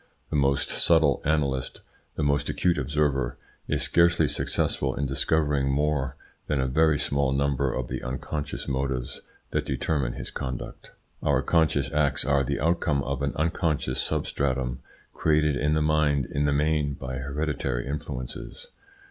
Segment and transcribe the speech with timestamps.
[0.31, 1.81] The most subtle analyst,
[2.15, 6.15] the most acute observer, is scarcely successful in discovering more
[6.47, 10.91] than a very small number of the unconscious motives that determine his conduct.
[11.21, 14.79] Our conscious acts are the outcome of an unconscious substratum
[15.13, 18.69] created in the mind in the main by hereditary influences.